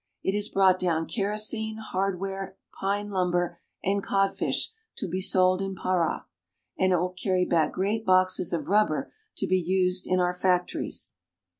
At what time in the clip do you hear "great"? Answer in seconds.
7.73-8.03